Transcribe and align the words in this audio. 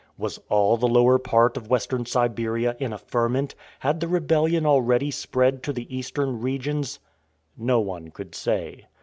Was 0.17 0.39
all 0.49 0.77
the 0.77 0.87
lower 0.87 1.19
part 1.19 1.57
of 1.57 1.69
Western 1.69 2.07
Siberia 2.07 2.75
in 2.79 2.91
a 2.91 2.97
ferment? 2.97 3.53
Had 3.81 3.99
the 3.99 4.07
rebellion 4.07 4.65
already 4.65 5.11
spread 5.11 5.61
to 5.61 5.71
the 5.73 5.95
eastern 5.95 6.41
regions? 6.41 6.97
No 7.55 7.79
one 7.79 8.09
could 8.09 8.33
say. 8.33 8.87